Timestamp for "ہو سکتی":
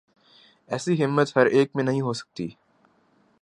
2.01-2.47